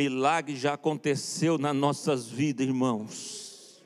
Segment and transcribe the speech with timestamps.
[0.00, 3.82] milagre já aconteceu nas nossas vidas, irmãos.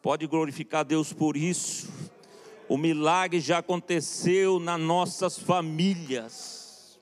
[0.00, 1.92] Pode glorificar Deus por isso.
[2.66, 6.98] O milagre já aconteceu nas nossas famílias.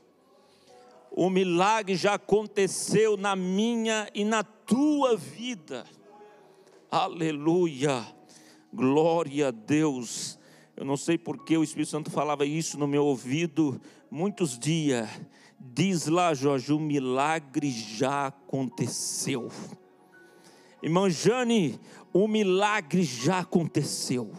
[1.09, 5.85] O milagre já aconteceu na minha e na tua vida.
[6.91, 8.05] Aleluia.
[8.73, 10.37] Glória a Deus.
[10.77, 15.09] Eu não sei porque o Espírito Santo falava isso no meu ouvido muitos dias.
[15.65, 19.49] Diz lá, Jorge, o milagre já aconteceu.
[20.83, 21.79] Irmã Jane,
[22.13, 24.33] o milagre já aconteceu.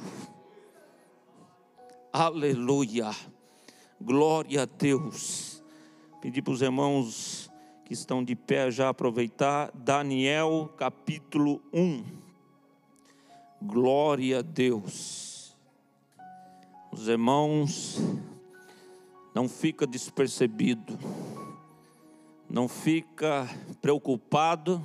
[2.11, 3.09] Aleluia.
[3.99, 5.63] Glória a Deus.
[6.21, 7.49] Pedi para os irmãos
[7.85, 9.71] que estão de pé já aproveitar.
[9.73, 12.03] Daniel capítulo 1.
[13.61, 15.55] Glória a Deus.
[16.91, 17.97] Os irmãos,
[19.33, 20.97] não fica despercebido.
[22.49, 23.49] Não fica
[23.81, 24.83] preocupado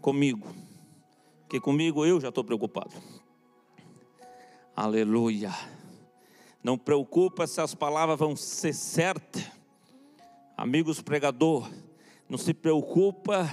[0.00, 0.46] comigo.
[1.40, 2.92] Porque comigo eu já estou preocupado.
[4.76, 5.52] Aleluia.
[6.62, 9.50] Não preocupa se as palavras vão ser certas.
[10.56, 11.70] Amigos pregador,
[12.28, 13.48] não se preocupa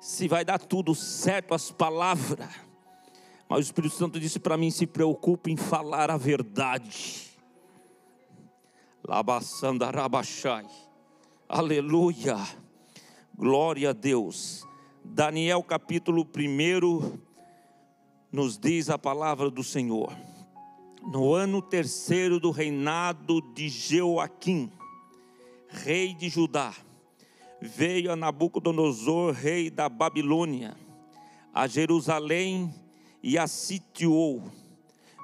[0.00, 2.48] se vai dar tudo certo as palavras.
[3.48, 7.31] Mas o Espírito Santo disse para mim: se preocupe em falar a verdade.
[9.04, 10.64] Labassandarabachai.
[11.48, 12.36] Aleluia.
[13.36, 14.64] Glória a Deus.
[15.04, 17.18] Daniel capítulo 1
[18.30, 20.16] nos diz a palavra do Senhor.
[21.02, 24.70] No ano terceiro do reinado de Jeoaquim,
[25.68, 26.72] rei de Judá,
[27.60, 30.76] veio a Nabucodonosor, rei da Babilônia,
[31.52, 32.72] a Jerusalém
[33.20, 34.44] e a sitiou.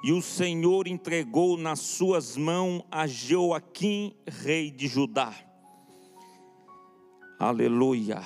[0.02, 5.34] E o Senhor entregou nas suas mãos a Jeoaquim, rei de Judá.
[7.38, 8.22] Aleluia.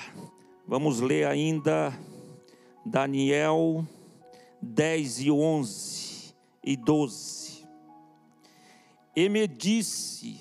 [0.67, 1.91] Vamos ler ainda
[2.85, 3.85] Daniel
[4.61, 7.67] 10 e 11 e 12.
[9.15, 10.39] E me disse: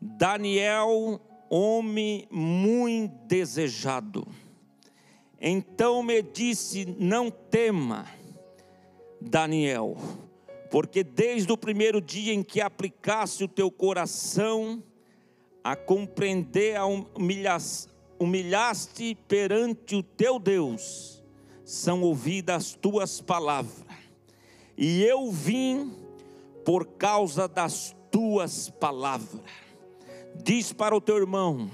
[0.00, 4.26] Daniel, homem muito desejado.
[5.40, 8.06] Então me disse: Não tema,
[9.20, 9.96] Daniel,
[10.72, 14.82] porque desde o primeiro dia em que aplicasse o teu coração
[15.62, 16.86] a compreender, a
[18.18, 21.22] humilhaste perante o teu Deus,
[21.62, 23.84] são ouvidas as tuas palavras.
[24.74, 25.92] E eu vim
[26.64, 29.42] por causa das tuas palavras.
[30.42, 31.70] Diz para o teu irmão: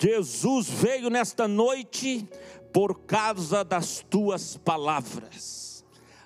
[0.00, 2.28] Jesus veio nesta noite
[2.72, 5.73] por causa das tuas palavras.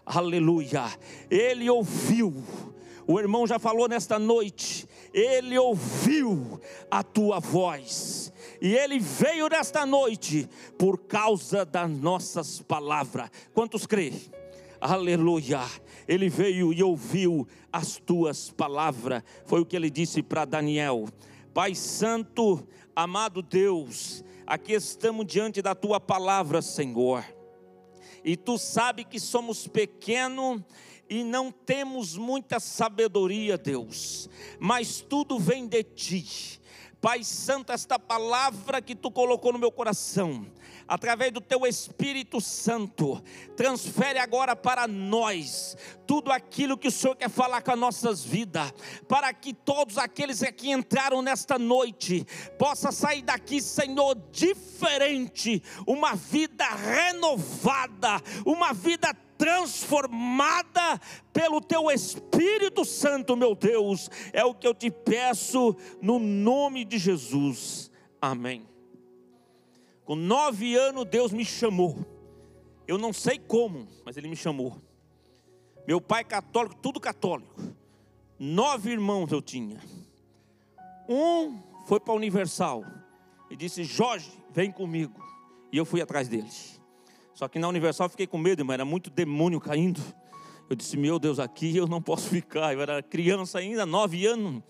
[0.09, 0.87] Aleluia.
[1.31, 2.43] Ele ouviu.
[3.07, 6.61] O irmão já falou nesta noite, ele ouviu
[6.91, 8.31] a tua voz,
[8.61, 10.47] e ele veio nesta noite
[10.77, 13.31] por causa das nossas palavras.
[13.55, 14.21] Quantos creem?
[14.79, 15.61] Aleluia.
[16.07, 19.23] Ele veio e ouviu as tuas palavras.
[19.47, 21.07] Foi o que ele disse para Daniel.
[21.55, 27.25] Pai Santo, amado Deus, aqui estamos diante da tua palavra, Senhor.
[28.25, 30.63] E tu sabe que somos pequenos
[31.09, 36.61] e não temos muita sabedoria, Deus, mas tudo vem de ti.
[37.01, 40.45] Pai Santo, esta palavra que tu colocou no meu coração,
[40.87, 43.23] através do teu Espírito Santo,
[43.57, 45.77] transfere agora para nós
[46.09, 48.73] tudo aquilo que o Senhor quer falar com as nossas vidas,
[49.07, 52.27] para que todos aqueles que entraram nesta noite
[52.59, 61.01] possa sair daqui, Senhor, diferente, uma vida renovada, uma vida transformada
[61.33, 66.99] pelo teu Espírito Santo, meu Deus, é o que eu te peço no nome de
[66.99, 67.91] Jesus.
[68.21, 68.69] Amém.
[70.05, 71.97] Com nove anos, Deus me chamou.
[72.87, 74.77] Eu não sei como, mas Ele me chamou.
[75.87, 77.63] Meu pai católico, tudo católico.
[78.39, 79.81] Nove irmãos eu tinha.
[81.09, 82.85] Um foi para a Universal
[83.51, 85.23] e disse: Jorge, vem comigo.
[85.73, 86.49] E eu fui atrás dele.
[87.39, 90.03] Só que na Universal eu fiquei com medo, mas era muito demônio caindo.
[90.69, 92.75] Eu disse: Meu Deus, aqui eu não posso ficar.
[92.75, 94.61] Eu era criança ainda, nove anos.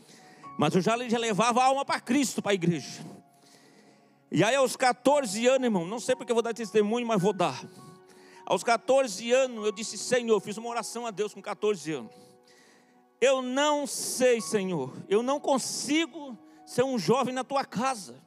[0.58, 3.02] Mas eu já, já levava a alma para Cristo, para a igreja.
[4.30, 7.32] E aí, aos 14 anos, irmão, não sei porque eu vou dar testemunho, mas vou
[7.32, 7.58] dar.
[8.44, 12.12] Aos 14 anos, eu disse: Senhor, fiz uma oração a Deus com 14 anos.
[13.18, 16.36] Eu não sei, Senhor, eu não consigo
[16.66, 18.22] ser um jovem na tua casa.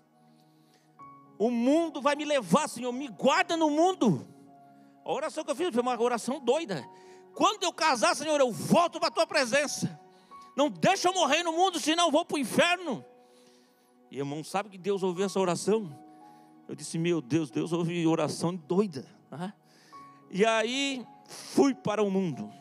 [1.38, 4.31] O mundo vai me levar, Senhor, me guarda no mundo.
[5.04, 6.88] A oração que eu fiz foi uma oração doida.
[7.34, 10.00] Quando eu casar, Senhor, eu volto para a tua presença.
[10.56, 13.04] Não deixa eu morrer no mundo, senão eu vou para o inferno.
[14.10, 15.98] E irmão, sabe que Deus ouviu essa oração?
[16.68, 19.06] Eu disse, meu Deus, Deus ouve oração doida.
[19.30, 19.54] Né?
[20.30, 22.52] E aí fui para o mundo.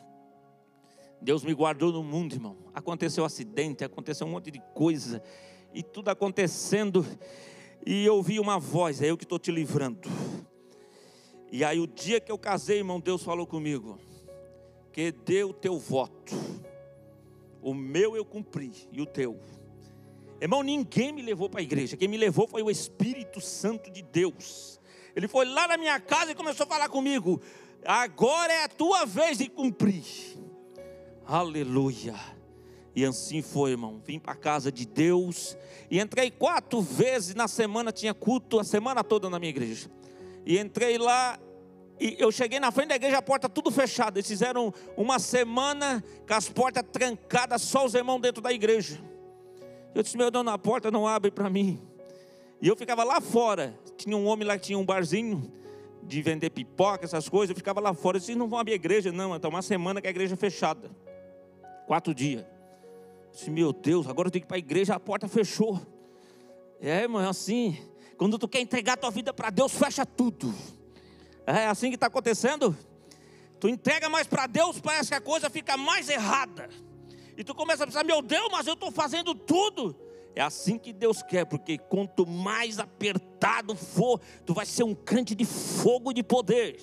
[1.21, 2.57] Deus me guardou no mundo, irmão.
[2.73, 5.21] Aconteceu um acidente, aconteceu um monte de coisa.
[5.73, 7.05] E tudo acontecendo.
[7.85, 10.09] E eu ouvi uma voz, é eu que estou te livrando.
[11.51, 13.99] E aí o dia que eu casei, irmão, Deus falou comigo.
[14.93, 16.33] Que deu o teu voto.
[17.61, 19.39] O meu eu cumpri e o teu.
[20.39, 21.97] Irmão, ninguém me levou para a igreja.
[21.97, 24.79] Quem me levou foi o Espírito Santo de Deus.
[25.15, 27.41] Ele foi lá na minha casa e começou a falar comigo.
[27.85, 30.03] Agora é a tua vez de cumprir.
[31.25, 32.15] Aleluia.
[32.95, 34.01] E assim foi, irmão.
[34.03, 35.57] Vim para a casa de Deus
[35.89, 37.91] e entrei quatro vezes na semana.
[37.91, 39.89] Tinha culto a semana toda na minha igreja.
[40.45, 41.39] E entrei lá
[42.01, 44.17] e eu cheguei na frente da igreja, a porta tudo fechada.
[44.17, 48.99] Eles fizeram uma semana com as portas trancadas, só os irmãos dentro da igreja.
[49.93, 51.79] Eu disse, meu Deus, na porta não abre para mim.
[52.59, 53.77] E eu ficava lá fora.
[53.97, 55.53] Tinha um homem lá que tinha um barzinho
[56.01, 57.51] de vender pipoca, essas coisas.
[57.51, 58.17] Eu ficava lá fora.
[58.17, 59.35] Eu disse, não vão abrir a igreja, não.
[59.35, 60.89] Então, uma semana que a igreja é fechada.
[61.85, 62.41] Quatro dias.
[62.41, 65.79] Eu disse, meu Deus, agora eu tenho que ir para a igreja, a porta fechou.
[66.79, 67.77] É, irmão, é assim.
[68.21, 70.53] Quando tu quer entregar tua vida para Deus, fecha tudo.
[71.43, 72.77] É assim que está acontecendo.
[73.59, 76.69] Tu entrega mais para Deus, parece que a coisa fica mais errada.
[77.35, 79.95] E tu começa a pensar, meu Deus, mas eu estou fazendo tudo.
[80.35, 85.33] É assim que Deus quer, porque quanto mais apertado for, tu vai ser um crente
[85.33, 86.79] de fogo de poder.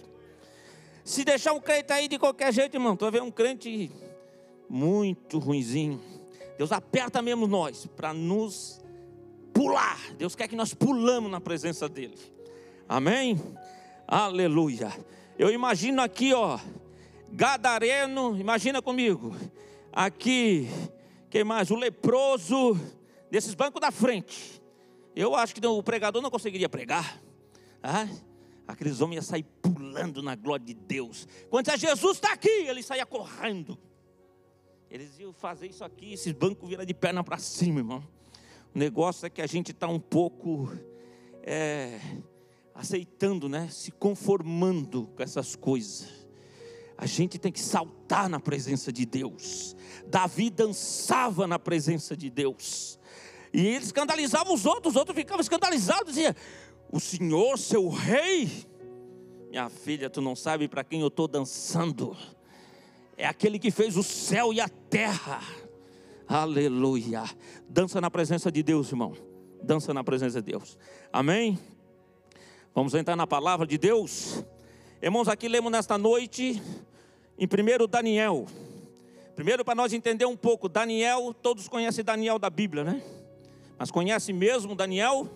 [1.05, 3.93] Se deixar um crente aí de qualquer jeito, irmão, tu vai ver um crente
[4.69, 6.03] muito ruinzinho.
[6.59, 8.83] Deus aperta mesmo nós para nos
[9.59, 9.99] pular.
[10.15, 12.17] Deus quer que nós pulamos na presença dele.
[12.89, 13.37] Amém?
[14.07, 14.97] Aleluia.
[15.37, 16.61] Eu imagino aqui, ó,
[17.33, 19.35] gadareno, imagina comigo.
[19.93, 20.69] Aqui,
[21.29, 21.73] quem mais?
[21.73, 22.79] O leproso,
[23.33, 24.63] desses bancos da frente.
[25.17, 27.21] Eu acho que o pregador não conseguiria pregar.
[27.83, 28.07] Ah,
[28.65, 31.27] aqueles homens iam sair pulando na glória de Deus.
[31.51, 33.77] Quando Jesus está aqui, ele saia correndo.
[34.89, 38.05] Eles iam fazer isso aqui, esses bancos viram de perna para cima, irmão.
[38.75, 40.71] O negócio é que a gente está um pouco
[41.43, 41.99] é,
[42.75, 43.69] aceitando, né?
[43.71, 46.29] Se conformando com essas coisas.
[46.97, 49.75] A gente tem que saltar na presença de Deus.
[50.07, 52.99] Davi dançava na presença de Deus.
[53.53, 56.37] E ele escandalizava os outros, os outros ficavam escandalizados, dizia:
[56.93, 58.67] "O Senhor, seu rei,
[59.49, 62.17] minha filha, tu não sabe para quem eu estou dançando?
[63.17, 65.41] É aquele que fez o céu e a terra."
[66.29, 67.25] Aleluia.
[67.67, 69.17] Dança na presença de Deus, irmão.
[69.63, 70.77] Dança na presença de Deus.
[71.11, 71.59] Amém?
[72.75, 74.45] Vamos entrar na palavra de Deus.
[75.01, 76.63] Irmãos, aqui lemos nesta noite,
[77.39, 78.45] em primeiro Daniel.
[79.35, 83.03] Primeiro, para nós entender um pouco, Daniel, todos conhecem Daniel da Bíblia, né?
[83.79, 85.27] Mas conhece mesmo Daniel?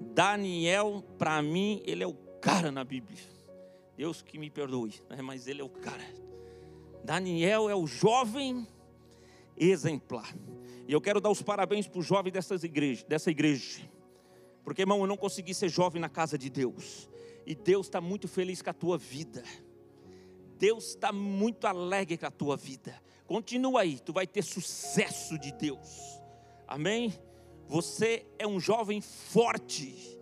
[0.00, 3.18] Daniel, para mim, ele é o cara na Bíblia.
[3.96, 5.22] Deus que me perdoe, né?
[5.22, 6.04] mas ele é o cara.
[7.04, 8.66] Daniel é o jovem
[9.56, 10.34] exemplar.
[10.86, 13.80] E eu quero dar os parabéns para os jovens dessas igrejas, dessa igreja.
[14.62, 17.08] Porque, irmão, eu não consegui ser jovem na casa de Deus.
[17.44, 19.42] E Deus está muito feliz com a tua vida.
[20.58, 23.00] Deus está muito alegre com a tua vida.
[23.26, 26.20] Continua aí, tu vai ter sucesso de Deus.
[26.66, 27.12] Amém?
[27.68, 30.18] Você é um jovem forte.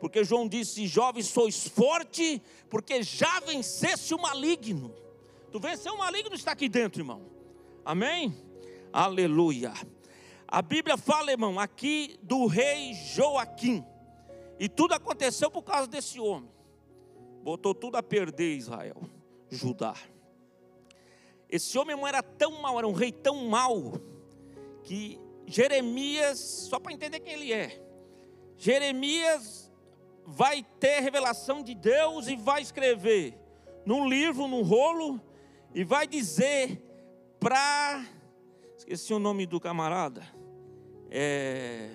[0.00, 4.94] Porque João disse: Jovens, sois forte, porque já venceste o maligno.
[5.50, 7.22] Tu venceu o maligno, está aqui dentro, irmão.
[7.84, 8.36] Amém?
[8.92, 9.72] Aleluia.
[10.46, 13.84] A Bíblia fala, irmão, aqui do rei Joaquim.
[14.58, 16.50] E tudo aconteceu por causa desse homem.
[17.42, 18.96] Botou tudo a perder Israel,
[19.50, 19.94] Judá.
[21.48, 23.94] Esse homem irmão, era tão mau, era um rei tão mau,
[24.82, 27.82] que Jeremias, só para entender quem ele é,
[28.58, 29.72] Jeremias
[30.26, 33.38] vai ter revelação de Deus e vai escrever
[33.86, 35.20] num livro, num rolo,
[35.74, 36.82] e vai dizer
[37.40, 38.04] para.
[38.90, 40.26] Esqueci o nome do camarada
[41.10, 41.90] é,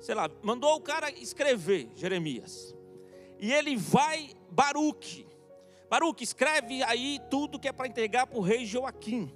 [0.00, 2.74] sei lá, mandou o cara escrever Jeremias.
[3.38, 5.24] E ele vai, Baruque.
[5.88, 9.32] Baruque, escreve aí tudo que é para entregar para o rei Joaquim.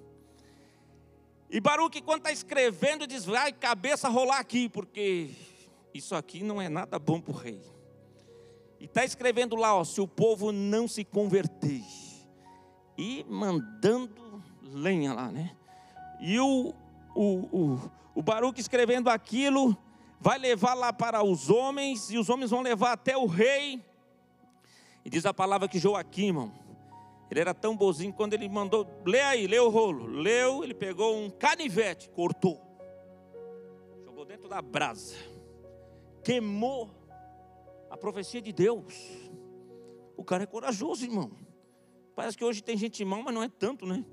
[1.48, 5.30] E Baruque, quando está escrevendo, diz: vai cabeça rolar aqui, porque
[5.94, 7.62] isso aqui não é nada bom para o rei.
[8.80, 11.84] E está escrevendo lá, ó, se o povo não se converter.
[12.98, 15.56] E mandando lenha lá, né?
[16.20, 16.74] E o,
[17.14, 19.76] o, o, o Baruque escrevendo aquilo,
[20.20, 23.82] vai levar lá para os homens, e os homens vão levar até o rei.
[25.04, 26.52] E diz a palavra que Joaquim, irmão,
[27.30, 30.06] ele era tão bonzinho, quando ele mandou, lê aí, lê o rolo.
[30.06, 32.60] Leu, ele pegou um canivete, cortou,
[34.04, 35.16] jogou dentro da brasa,
[36.22, 36.90] queimou
[37.88, 38.94] a profecia de Deus.
[40.16, 41.30] O cara é corajoso, irmão.
[42.14, 44.04] Parece que hoje tem gente mal, mas não é tanto, né?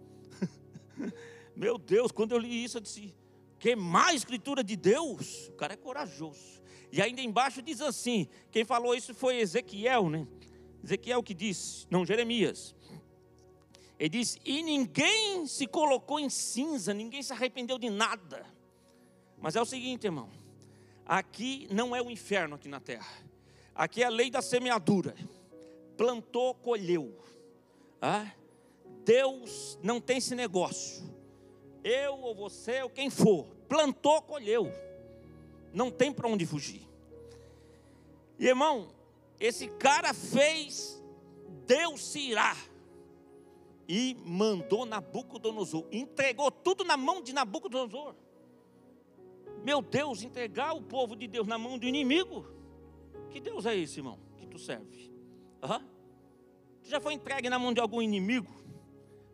[1.58, 3.16] Meu Deus, quando eu li isso, eu disse:
[3.58, 6.62] queimar a escritura de Deus, o cara é corajoso.
[6.92, 10.28] E ainda embaixo diz assim: quem falou isso foi Ezequiel, né?
[10.84, 12.76] Ezequiel que disse, não, Jeremias.
[13.98, 18.46] Ele diz: E ninguém se colocou em cinza, ninguém se arrependeu de nada.
[19.40, 20.30] Mas é o seguinte, irmão:
[21.04, 23.26] aqui não é o inferno aqui na terra,
[23.74, 25.16] aqui é a lei da semeadura.
[25.98, 27.20] Plantou, colheu.
[28.00, 28.32] Ah?
[29.04, 31.17] Deus não tem esse negócio.
[31.88, 34.70] Eu ou você ou quem for, plantou, colheu.
[35.74, 36.86] Não tem para onde fugir.
[38.38, 38.90] E irmão,
[39.40, 41.02] esse cara fez,
[41.66, 42.58] Deus se irá.
[43.88, 48.16] E mandou Nabucodonosor, entregou tudo na mão de Nabucodonosor.
[49.64, 52.46] Meu Deus, entregar o povo de Deus na mão do inimigo.
[53.30, 55.10] Que Deus é esse, irmão, que tu serve?
[55.64, 55.88] Uhum.
[56.84, 58.54] Tu já foi entregue na mão de algum inimigo?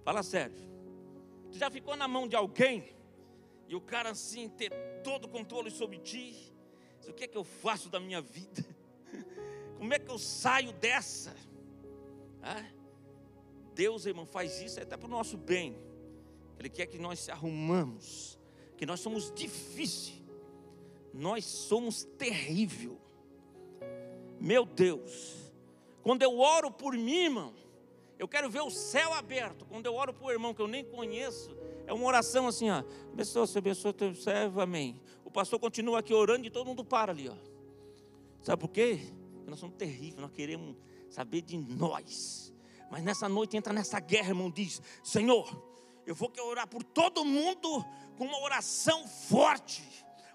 [0.03, 0.72] Fala sério.
[1.53, 2.83] Tu já ficou na mão de alguém
[3.67, 4.71] e o cara assim ter
[5.03, 6.51] todo o controle sobre ti?
[7.07, 8.65] O que é que eu faço da minha vida?
[9.77, 11.35] Como é que eu saio dessa?
[12.41, 12.65] Ah,
[13.75, 15.77] Deus, irmão, faz isso até para o nosso bem.
[16.57, 18.39] Ele quer que nós se arrumamos,
[18.75, 20.23] que nós somos difíceis,
[21.13, 22.99] nós somos terrível.
[24.39, 25.53] Meu Deus,
[26.01, 27.53] quando eu oro por mim, irmão,
[28.17, 29.65] eu quero ver o céu aberto.
[29.65, 31.55] Quando eu oro por um irmão que eu nem conheço,
[31.85, 32.83] é uma oração assim, ó.
[33.11, 34.99] Abençoa, se abençoa teu servo, amém.
[35.25, 37.35] O pastor continua aqui orando e todo mundo para ali, ó.
[38.41, 38.99] Sabe por quê?
[39.33, 40.75] Porque nós somos terríveis, nós queremos
[41.09, 42.53] saber de nós.
[42.89, 45.49] Mas nessa noite entra nessa guerra, irmão, diz: Senhor,
[46.05, 47.83] eu vou orar por todo mundo
[48.17, 49.83] com uma oração forte.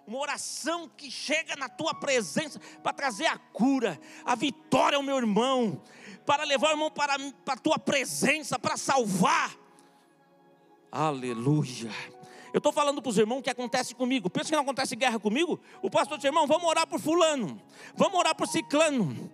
[0.06, 5.18] Uma oração que chega na tua presença para trazer a cura, a vitória ao meu
[5.18, 5.82] irmão,
[6.28, 7.16] para levar o irmão para,
[7.46, 9.56] a tua presença, para salvar.
[10.92, 11.90] Aleluia.
[12.52, 14.28] Eu estou falando para os irmãos que acontece comigo.
[14.28, 15.58] Pensa que não acontece guerra comigo?
[15.80, 17.58] O pastor diz, irmão, vamos orar por fulano.
[17.94, 19.32] Vamos orar por ciclano.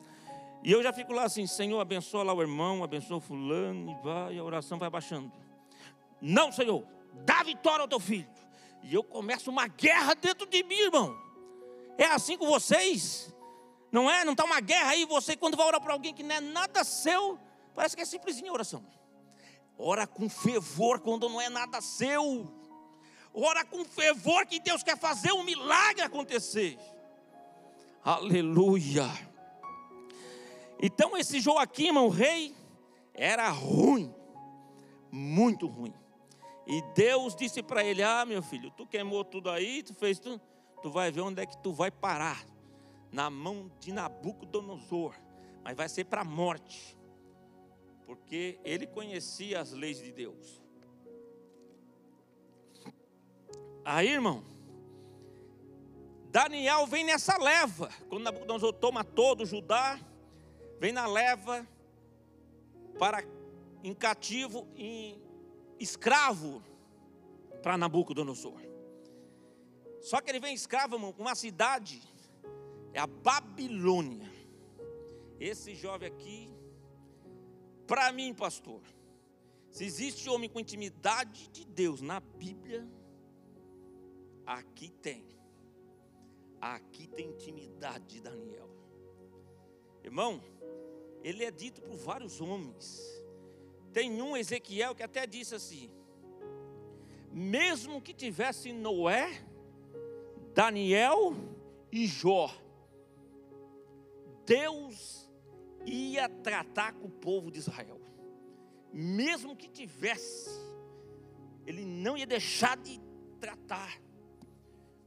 [0.63, 4.39] E eu já fico lá assim, Senhor, abençoa lá o irmão, abençoa fulano, e vai,
[4.39, 5.33] a oração vai baixando.
[6.21, 6.85] Não, Senhor,
[7.25, 8.29] dá vitória ao teu filho.
[8.85, 11.19] E eu começo uma guerra dentro de mim, irmão.
[11.99, 13.35] É assim com vocês?
[13.95, 14.25] Não é?
[14.25, 16.83] Não está uma guerra aí, você quando vai orar para alguém que não é nada
[16.83, 17.39] seu,
[17.77, 18.85] parece que é simplesinha a oração.
[19.79, 22.53] Ora com fervor quando não é nada seu.
[23.33, 26.77] Ora com fervor que Deus quer fazer um milagre acontecer.
[28.03, 29.09] Aleluia.
[30.83, 32.53] Então esse Joaquim, o rei,
[33.15, 34.13] era ruim,
[35.09, 35.95] muito ruim.
[36.67, 40.41] E Deus disse para ele: Ah, meu filho, tu queimou tudo aí, tu fez tudo,
[40.83, 42.54] tu vai ver onde é que tu vai parar.
[43.15, 45.15] Na mão de Nabucodonosor,
[45.63, 46.99] mas vai ser para a morte,
[48.05, 50.61] porque ele conhecia as leis de Deus.
[53.85, 54.43] Aí, irmão,
[56.29, 57.89] Daniel vem nessa leva.
[58.09, 60.01] Quando Nabucodonosor toma todo Judá,
[60.81, 61.65] vem na leva
[62.99, 63.23] para
[63.85, 65.23] em cativo, em
[65.79, 66.61] escravo
[67.63, 68.61] para Nabucodonosor.
[70.01, 72.03] Só que ele vem escravo, irmão, uma cidade,
[72.95, 74.33] é a Babilônia.
[75.39, 76.51] Esse jovem aqui,
[77.87, 78.81] para mim, pastor,
[79.69, 82.89] se existe homem com intimidade de Deus na Bíblia,
[84.47, 85.25] Aqui tem.
[86.61, 88.69] Aqui tem intimidade de Daniel.
[90.03, 90.43] Irmão,
[91.23, 93.01] ele é dito por vários homens.
[93.93, 95.91] Tem um Ezequiel que até disse assim:
[97.33, 99.47] mesmo que tivesse Noé,
[100.53, 101.35] Daniel
[101.91, 102.51] e Jó,
[104.47, 105.31] Deus
[105.87, 108.01] ia tratar com o povo de Israel.
[108.93, 110.51] Mesmo que tivesse,
[111.67, 113.01] ele não ia deixar de
[113.41, 114.01] tratar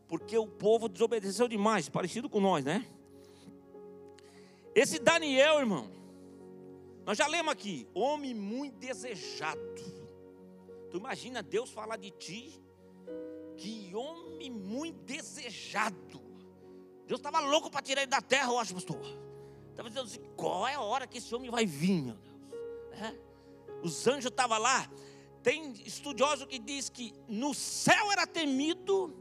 [0.07, 2.87] porque o povo desobedeceu demais, parecido com nós, né?
[4.73, 5.89] Esse Daniel, irmão,
[7.05, 9.59] nós já lemos aqui, homem muito desejado.
[10.89, 12.61] Tu imagina Deus falar de ti,
[13.57, 16.21] que homem muito desejado.
[17.05, 19.01] Deus estava louco para tirar ele da terra, eu acho, pastor.
[19.77, 22.35] Estava dizendo assim: qual é a hora que esse homem vai vir, meu Deus?
[22.99, 23.15] É?
[23.83, 24.89] Os anjos estavam lá.
[25.43, 29.15] Tem estudioso que diz que no céu era temido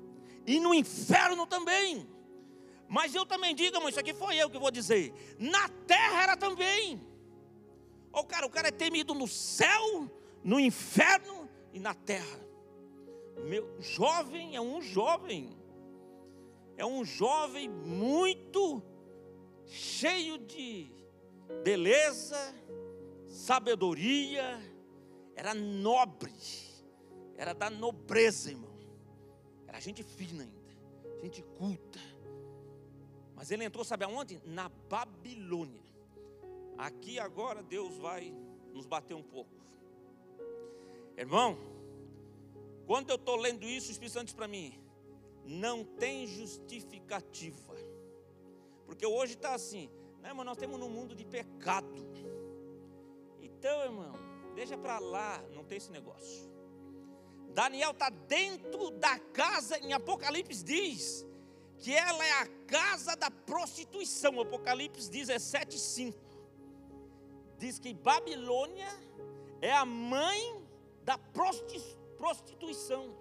[0.46, 2.08] e no inferno também.
[2.88, 5.12] Mas eu também digo, irmão, isso aqui foi eu que vou dizer.
[5.38, 7.06] Na terra era também.
[8.10, 10.10] O cara, o cara é temido no céu,
[10.42, 12.40] no inferno e na terra.
[13.44, 15.54] Meu jovem é um jovem.
[16.78, 18.82] É um jovem muito
[19.66, 20.90] cheio de
[21.62, 22.36] beleza,
[23.28, 24.58] sabedoria,
[25.34, 26.32] era nobre,
[27.36, 28.74] era da nobreza, irmão.
[29.66, 32.00] Era gente fina ainda, gente culta.
[33.34, 34.40] Mas ele entrou, sabe aonde?
[34.46, 35.84] Na Babilônia.
[36.78, 38.34] Aqui agora Deus vai
[38.72, 39.50] nos bater um pouco.
[41.16, 41.58] Irmão,
[42.86, 44.78] quando eu estou lendo isso, o Espírito Santo diz para mim:
[45.44, 47.74] não tem justificativa.
[48.86, 49.90] Porque hoje está assim,
[50.20, 50.44] né, irmão?
[50.44, 51.86] Nós temos um mundo de pecado.
[53.40, 54.14] Então, irmão,
[54.54, 56.50] deixa para lá, não tem esse negócio.
[57.48, 61.26] Daniel está dentro da casa, em Apocalipse diz
[61.78, 64.40] que ela é a casa da prostituição.
[64.40, 66.18] Apocalipse 17, 5.
[67.58, 68.88] Diz que Babilônia
[69.60, 70.62] é a mãe
[71.02, 71.18] da
[72.16, 73.16] prostituição.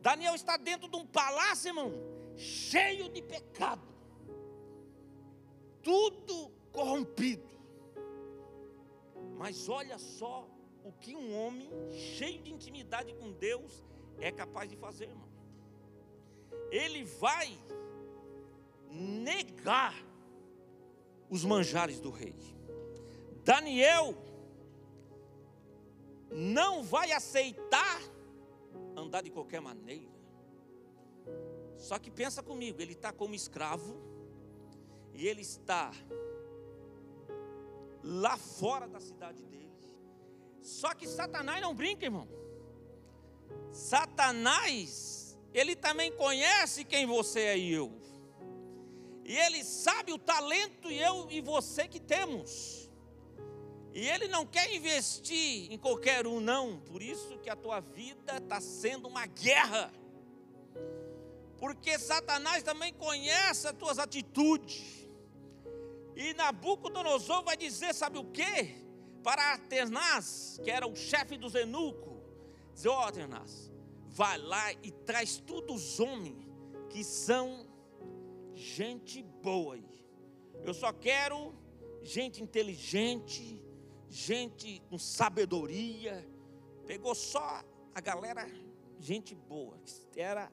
[0.00, 1.92] Daniel está dentro de um palácio, irmão,
[2.36, 3.86] cheio de pecado,
[5.82, 7.50] tudo corrompido.
[9.36, 10.48] Mas olha só
[10.84, 13.84] o que um homem cheio de intimidade com Deus
[14.18, 15.28] é capaz de fazer, irmão.
[16.70, 17.58] Ele vai
[18.90, 19.94] negar
[21.28, 22.34] os manjares do rei.
[23.44, 24.14] Daniel
[26.30, 28.00] não vai aceitar
[28.96, 30.10] andar de qualquer maneira.
[31.76, 34.11] Só que pensa comigo, ele está como escravo
[35.14, 35.92] e ele está
[38.02, 39.70] lá fora da cidade dele.
[40.62, 42.28] Só que Satanás não brinca, irmão.
[43.72, 47.92] Satanás, ele também conhece quem você é e eu.
[49.24, 52.90] E ele sabe o talento e eu e você que temos.
[53.94, 56.80] E ele não quer investir em qualquer um, não.
[56.80, 59.92] Por isso que a tua vida está sendo uma guerra.
[61.58, 65.01] Porque Satanás também conhece as tuas atitudes.
[66.16, 68.82] E Nabucodonosor vai dizer, sabe o que?
[69.22, 72.20] Para Atenas, que era o chefe dos eunucos,
[72.74, 73.72] dizer, ó oh, Atenas,
[74.08, 76.46] vai lá e traz todos os homens
[76.90, 77.66] que são
[78.54, 79.78] gente boa.
[80.64, 81.54] Eu só quero
[82.02, 83.62] gente inteligente,
[84.08, 86.28] gente com sabedoria,
[86.86, 87.62] pegou só
[87.94, 88.46] a galera,
[88.98, 89.78] gente boa,
[90.16, 90.52] era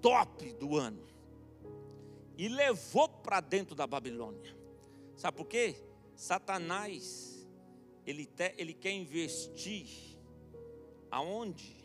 [0.00, 1.06] top do ano,
[2.38, 4.56] e levou para dentro da Babilônia.
[5.16, 5.74] Sabe por quê?
[6.14, 7.44] Satanás,
[8.06, 9.88] ele, te, ele quer investir
[11.10, 11.84] aonde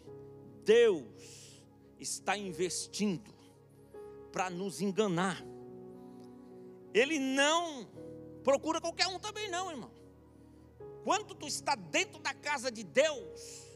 [0.63, 1.63] Deus
[1.99, 3.33] está investindo
[4.31, 5.43] para nos enganar.
[6.93, 7.87] Ele não
[8.43, 9.91] procura qualquer um também, não, irmão.
[11.03, 13.67] Quando tu está dentro da casa de Deus,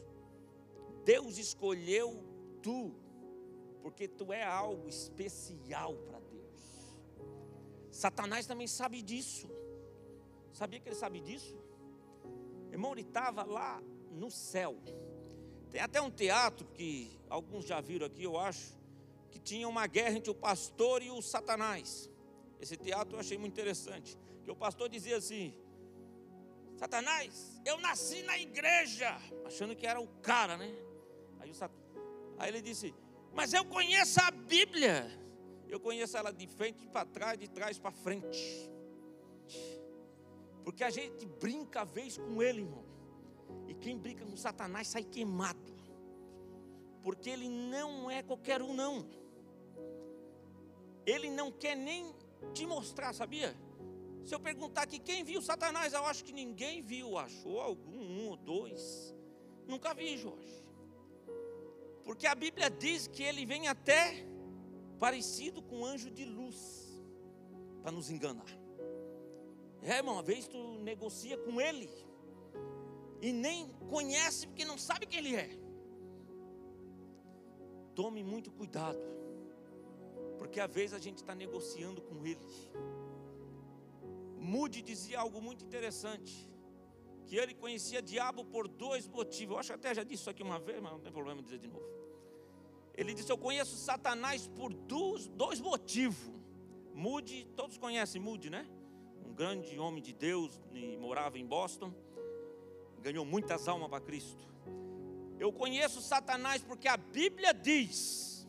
[1.04, 2.22] Deus escolheu
[2.62, 2.94] tu,
[3.82, 6.27] porque tu é algo especial para Deus.
[7.90, 9.48] Satanás também sabe disso.
[10.52, 11.56] Sabia que ele sabe disso?
[12.70, 14.76] Irmão, ele estava lá no céu.
[15.70, 18.76] Tem até um teatro que alguns já viram aqui, eu acho,
[19.30, 22.10] que tinha uma guerra entre o pastor e o Satanás.
[22.60, 24.18] Esse teatro eu achei muito interessante.
[24.44, 25.54] Que o pastor dizia assim:
[26.76, 30.74] Satanás, eu nasci na igreja, achando que era o cara, né?
[31.40, 31.72] Aí, Sat...
[32.38, 32.94] Aí ele disse:
[33.34, 35.10] Mas eu conheço a Bíblia,
[35.68, 38.70] eu conheço ela de frente para trás, de trás para frente.
[40.64, 42.84] Porque a gente brinca a vez com ele, irmão.
[43.66, 45.72] E quem brinca com Satanás sai queimado.
[47.02, 49.08] Porque ele não é qualquer um, não.
[51.06, 52.14] Ele não quer nem
[52.52, 53.56] te mostrar, sabia?
[54.24, 57.16] Se eu perguntar aqui quem viu Satanás, eu acho que ninguém viu.
[57.16, 59.14] Achou algum, um ou dois.
[59.66, 60.66] Nunca vi, Jorge.
[62.04, 64.26] Porque a Bíblia diz que ele vem até
[64.98, 66.58] parecido com um anjo de luz
[67.82, 68.50] para nos enganar.
[69.82, 71.88] É, irmão, uma vez tu negocia com ele
[73.20, 75.50] e nem conhece porque não sabe quem ele é.
[77.94, 79.00] Tome muito cuidado,
[80.38, 82.46] porque às vezes a gente está negociando com ele.
[84.36, 86.48] Mude dizia algo muito interessante.
[87.26, 89.52] Que ele conhecia diabo por dois motivos.
[89.52, 91.58] Eu acho que até já disse isso aqui uma vez, mas não tem problema dizer
[91.58, 91.84] de novo.
[92.98, 96.32] Ele disse: Eu conheço Satanás por dois, dois motivos.
[96.92, 98.68] Mude, todos conhecem Mude, né?
[99.24, 100.60] Um grande homem de Deus,
[100.98, 101.94] morava em Boston,
[103.00, 104.42] ganhou muitas almas para Cristo.
[105.38, 108.48] Eu conheço Satanás porque a Bíblia diz,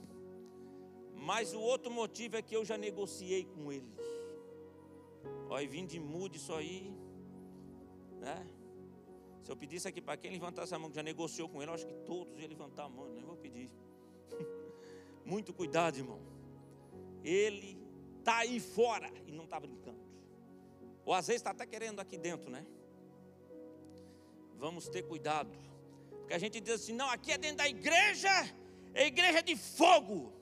[1.13, 3.93] mas o outro motivo é que eu já negociei com ele.
[5.47, 6.91] Olha, vim de mude isso aí.
[8.19, 8.47] Né?
[9.43, 11.75] Se eu pedisse aqui para quem levantasse a mão que já negociou com ele, eu
[11.75, 13.69] acho que todos iam levantar a mão, nem vou pedir.
[15.25, 16.19] Muito cuidado, irmão.
[17.23, 17.77] Ele
[18.19, 19.99] está aí fora e não está brincando.
[21.05, 22.65] Ou às vezes está até querendo aqui dentro, né?
[24.57, 25.57] Vamos ter cuidado.
[26.11, 28.29] Porque a gente diz assim: não, aqui é dentro da igreja,
[28.93, 30.33] é igreja de fogo.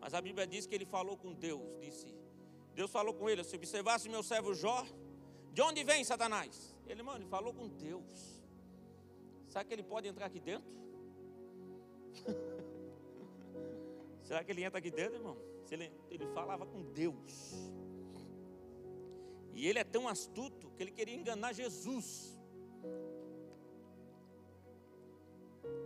[0.00, 1.62] Mas a Bíblia diz que ele falou com Deus.
[1.80, 2.14] Disse:
[2.74, 4.86] Deus falou com ele: se observasse meu servo Jó,
[5.52, 6.74] de onde vem Satanás?
[6.86, 8.44] Ele, mano, ele falou com Deus.
[9.48, 10.70] Será que ele pode entrar aqui dentro?
[14.24, 15.36] Será que ele entra aqui dentro, irmão?
[16.10, 17.54] Ele falava com Deus.
[19.52, 22.36] E ele é tão astuto que ele queria enganar Jesus.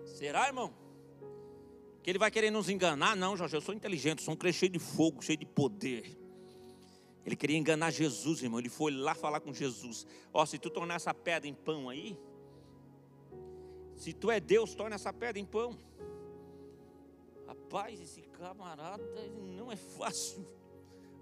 [0.05, 0.73] Será, irmão?
[2.03, 3.15] Que ele vai querer nos enganar?
[3.17, 6.17] Não, Jorge, eu sou inteligente, sou um crente cheio de fogo, cheio de poder.
[7.27, 8.59] Ele queria enganar Jesus, irmão.
[8.59, 10.07] Ele foi lá falar com Jesus.
[10.33, 12.19] Ó, se tu tornar essa pedra em pão aí,
[13.97, 15.77] se tu é Deus, torna essa pedra em pão.
[17.71, 19.05] Rapaz, esse camarada
[19.55, 20.43] não é fácil.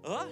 [0.01, 0.29] Hã?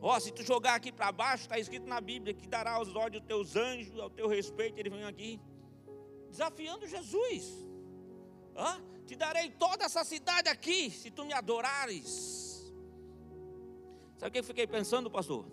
[0.00, 3.18] Ó, se tu jogar aqui para baixo, está escrito na Bíblia que dará aos olhos
[3.18, 5.40] dos teus anjos, ao teu respeito, ele vem aqui
[6.30, 7.66] desafiando Jesus.
[8.56, 8.80] Hã?
[9.04, 12.72] Te darei toda essa cidade aqui, se tu me adorares.
[14.18, 15.44] Sabe o que eu fiquei pensando, pastor?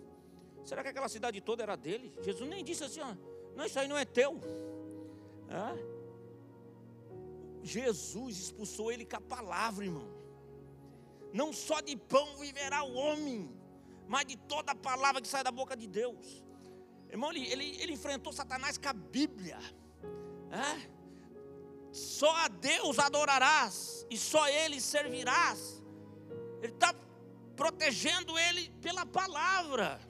[0.64, 2.14] Será que aquela cidade toda era dele?
[2.22, 3.16] Jesus nem disse assim, ó,
[3.56, 4.40] não, isso aí não é teu.
[5.50, 5.76] Hã?
[7.62, 10.08] Jesus expulsou ele com a palavra, irmão.
[11.32, 13.50] Não só de pão viverá o homem,
[14.08, 16.44] mas de toda a palavra que sai da boca de Deus.
[17.08, 19.58] Irmão, ele, ele, ele enfrentou Satanás com a Bíblia.
[20.50, 20.90] É?
[21.92, 25.82] Só a Deus adorarás e só Ele servirás.
[26.62, 26.94] Ele está
[27.56, 30.00] protegendo ele pela palavra.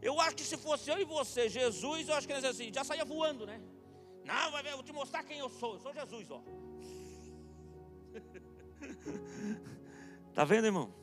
[0.00, 2.82] Eu acho que se fosse eu e você, Jesus, eu acho que ele assim, já
[2.84, 3.60] saía voando, né?
[4.28, 5.72] Não, vai ver, eu vou te mostrar quem eu sou.
[5.72, 6.42] Eu sou Jesus, ó.
[10.34, 10.94] Tá vendo, irmão?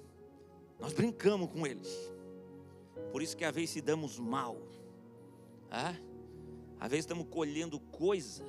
[0.80, 1.90] Nós brincamos com eles.
[3.12, 4.58] Por isso que às vezes se damos mal.
[6.80, 8.46] Às vezes estamos colhendo coisa,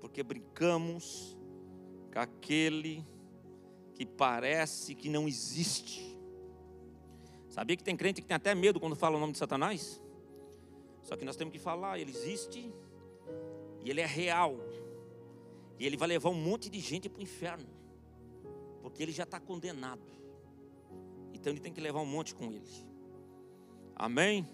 [0.00, 1.36] porque brincamos
[2.12, 3.06] com aquele
[3.94, 6.18] que parece que não existe.
[7.48, 10.02] Sabia que tem crente que tem até medo quando fala o nome de Satanás?
[11.02, 12.70] Só que nós temos que falar, ele existe
[13.86, 14.56] e ele é real.
[15.78, 17.68] E ele vai levar um monte de gente para o inferno,
[18.82, 20.02] porque ele já está condenado.
[21.32, 22.66] Então ele tem que levar um monte com ele.
[23.94, 24.48] Amém?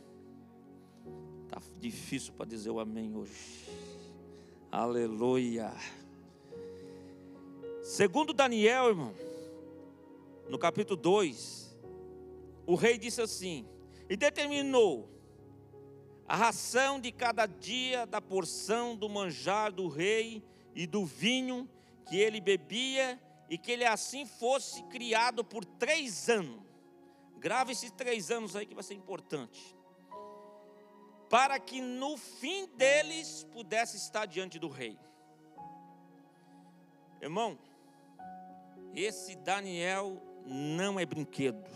[1.49, 3.33] Tá difícil para dizer o amém hoje.
[4.71, 5.73] Aleluia.
[7.83, 9.15] Segundo Daniel, irmão,
[10.47, 11.75] no capítulo 2,
[12.67, 13.67] o rei disse assim:
[14.11, 15.09] E determinou
[16.33, 20.43] a ração de cada dia da porção do manjar do rei
[20.75, 21.69] e do vinho
[22.09, 26.63] que ele bebia, e que ele assim fosse criado por três anos.
[27.39, 29.77] Grave esses três anos aí que vai ser importante
[31.29, 34.99] para que no fim deles pudesse estar diante do rei.
[37.21, 37.59] Irmão,
[38.95, 40.17] esse Daniel
[40.47, 41.71] não é brinquedo.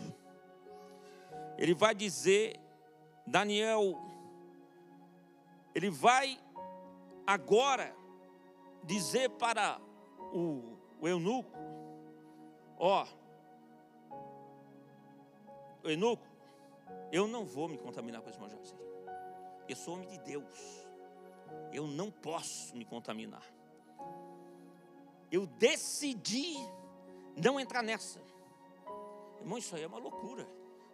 [1.59, 2.59] Ele vai dizer,
[3.27, 4.16] Daniel,
[5.77, 6.39] ele vai
[7.27, 7.95] agora
[8.83, 9.79] dizer para
[10.33, 11.51] o, o eunuco,
[12.79, 13.05] ó,
[15.83, 16.25] eunuco,
[17.11, 18.57] eu não vou me contaminar com esse manjar.
[19.69, 20.87] Eu sou homem de Deus.
[21.71, 23.43] Eu não posso me contaminar.
[25.31, 26.55] Eu decidi
[27.35, 28.19] não entrar nessa.
[29.41, 30.47] Irmão, isso aí é uma loucura.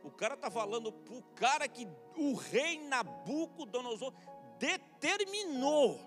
[0.03, 4.13] O cara está falando para o cara que o rei Nabucodonosor
[4.59, 5.99] determinou.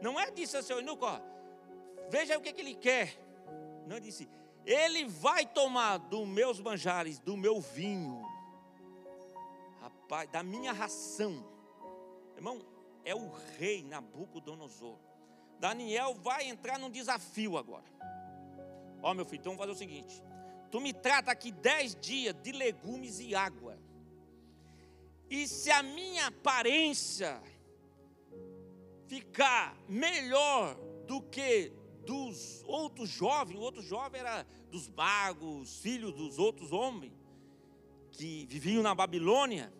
[0.00, 1.20] Não é disse assim, Eunuco, ó,
[2.10, 3.18] veja o que, que ele quer.
[3.86, 4.28] Não, ele disse,
[4.64, 8.22] ele vai tomar dos meus manjares, do meu vinho,
[9.80, 11.54] rapaz, da minha ração
[12.36, 12.60] Irmão,
[13.04, 14.98] é o rei Nabucodonosor.
[15.58, 17.84] Daniel vai entrar num desafio agora.
[19.02, 20.22] Ó, meu filho, então vamos fazer o seguinte:
[20.70, 23.78] tu me trata aqui dez dias de legumes e água.
[25.30, 27.40] E se a minha aparência
[29.06, 31.72] ficar melhor do que
[32.04, 37.12] dos outros jovens, o outro jovem era dos magos, filhos dos outros homens
[38.12, 39.72] que viviam na Babilônia,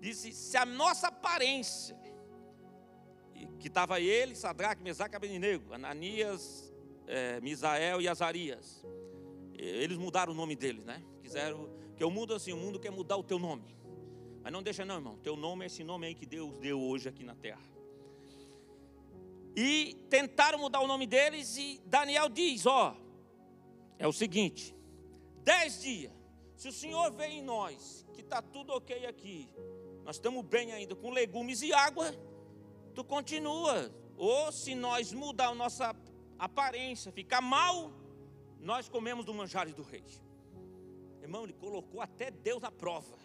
[0.00, 1.96] disse: se a nossa aparência,
[3.58, 6.72] que estava ele, Sadraque, Mesaque Abednego, Ananias,
[7.06, 8.84] é, Misael e Azarias,
[9.54, 11.02] eles mudaram o nome deles, né?
[11.22, 13.76] Quiseram, que o mundo assim, o mundo quer mudar o teu nome.
[14.42, 15.16] Mas não deixa não, irmão.
[15.18, 17.62] Teu nome é esse nome aí que Deus deu hoje aqui na terra.
[19.56, 22.96] E tentaram mudar o nome deles e Daniel diz, ó,
[23.98, 24.74] é o seguinte:
[25.42, 26.12] dez dias,
[26.56, 29.48] Se o Senhor vê em nós que está tudo ok aqui,
[30.04, 32.14] nós estamos bem ainda com legumes e água,
[32.94, 33.92] tu continua.
[34.16, 35.94] Ou se nós mudar a nossa
[36.38, 37.92] aparência, ficar mal,
[38.60, 40.04] nós comemos do manjares do rei.
[41.20, 43.18] Irmão, ele colocou até Deus na prova.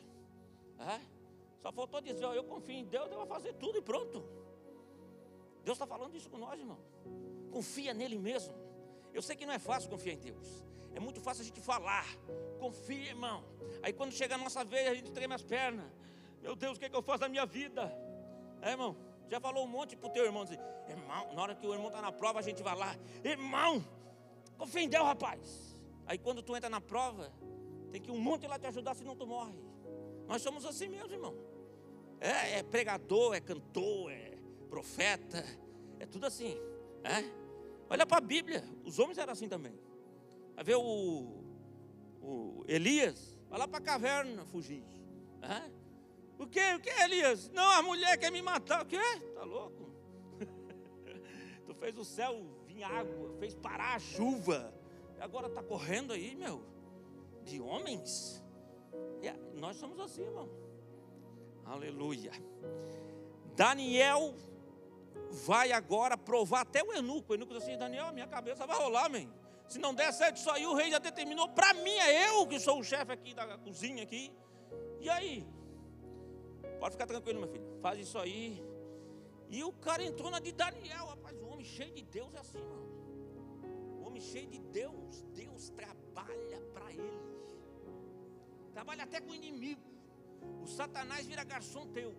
[0.80, 1.00] É?
[1.62, 4.24] Só faltou dizer, ó, eu confio em Deus, Deus vai fazer tudo e pronto.
[5.63, 6.80] Deus está falando isso com nós, irmão.
[7.52, 8.54] Confia nele mesmo.
[9.13, 10.63] Eu sei que não é fácil confiar em Deus.
[10.93, 12.06] É muito fácil a gente falar.
[12.60, 13.43] Confia, irmão.
[13.82, 15.86] Aí quando chega a nossa vez, a gente treme as pernas.
[16.41, 17.93] Meu Deus, o que, é que eu faço na minha vida?
[18.62, 18.95] É, irmão.
[19.30, 20.43] Já falou um monte para o teu irmão.
[20.43, 22.95] Dizer, irmão, na hora que o irmão está na prova, a gente vai lá.
[23.24, 23.86] Irmão,
[24.58, 25.76] confia em Deus, rapaz.
[26.06, 27.32] Aí quando tu entra na prova,
[27.91, 29.54] tem que um monte lá te ajudar, senão tu morre.
[30.28, 31.36] Nós somos assim mesmo, irmão.
[32.19, 34.38] É, é pregador, é cantor, é
[34.70, 35.44] profeta,
[36.00, 36.58] é tudo assim.
[37.04, 37.24] É?
[37.90, 39.78] Olha para a Bíblia, os homens eram assim também.
[40.56, 41.44] Vai ver o,
[42.22, 44.84] o Elias, vai lá para a caverna fugir.
[45.42, 45.70] É?
[46.38, 46.74] O que?
[46.76, 47.50] O que, Elias?
[47.50, 48.84] Não, a mulher quer me matar.
[48.84, 48.98] O quê?
[49.36, 49.90] Tá louco?
[51.66, 54.74] tu fez o céu vir água, fez parar a chuva.
[55.20, 56.64] Agora tá correndo aí, meu,
[57.44, 58.42] de homens.
[59.22, 60.50] E nós somos assim, irmão.
[61.66, 62.32] Aleluia.
[63.56, 64.34] Daniel
[65.32, 67.32] vai agora provar até o eunuco.
[67.32, 69.28] O eunuco diz assim: Daniel, minha cabeça vai rolar, man.
[69.68, 71.48] Se não der certo isso aí, o rei já determinou.
[71.50, 74.32] Para mim é eu que sou o chefe aqui da cozinha aqui.
[75.00, 75.46] E aí?
[76.80, 77.78] Pode ficar tranquilo, meu filho.
[77.80, 78.64] Faz isso aí.
[79.48, 81.40] E o cara entrou na de Daniel, rapaz.
[81.40, 82.88] O homem cheio de Deus é assim, mano.
[84.00, 87.20] O homem cheio de Deus, Deus trabalha para ele.
[88.74, 89.82] Trabalha até com o inimigo.
[90.64, 92.16] O Satanás vira garçom teu.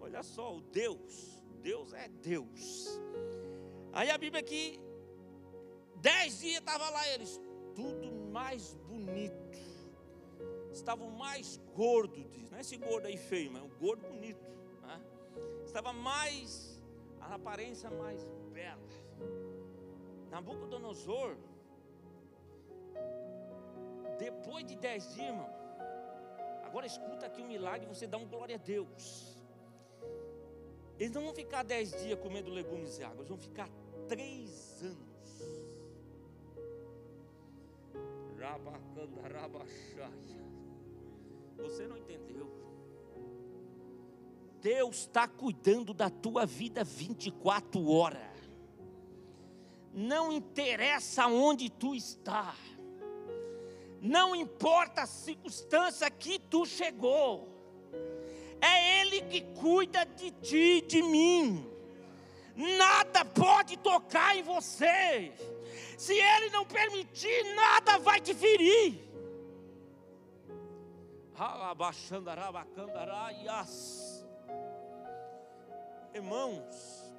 [0.00, 3.00] Olha só, o Deus, Deus é Deus.
[3.92, 4.80] Aí a Bíblia aqui,
[5.96, 7.40] dez dias estava lá eles,
[7.74, 9.78] tudo mais bonito
[10.78, 14.40] estavam mais gordos, diz, não é esse gordo aí feio, mas é um gordo bonito.
[14.82, 15.00] Né?
[15.64, 16.80] Estava mais,
[17.20, 18.80] a aparência mais bela.
[20.30, 21.36] Nabucodonosor,
[24.18, 25.50] depois de dez dias, irmão,
[26.62, 29.27] agora escuta aqui o um milagre, você dá um glória a Deus.
[30.98, 33.68] Eles não vão ficar dez dias comendo legumes e água, eles vão ficar
[34.08, 35.08] três anos.
[41.56, 42.48] Você não entendeu.
[44.60, 48.38] Deus está cuidando da tua vida 24 horas.
[49.92, 52.54] Não interessa onde tu está.
[54.00, 57.57] Não importa a circunstância que tu chegou.
[59.08, 61.66] Ele que cuida de ti, de mim.
[62.54, 65.32] Nada pode tocar em você.
[65.96, 69.08] Se Ele não permitir, nada vai te ferir.
[76.14, 77.12] Irmãos,